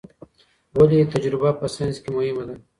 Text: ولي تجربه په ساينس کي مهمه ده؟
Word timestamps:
ولي 0.77 0.99
تجربه 1.13 1.49
په 1.59 1.65
ساينس 1.75 1.97
کي 2.03 2.09
مهمه 2.15 2.43
ده؟ 2.47 2.55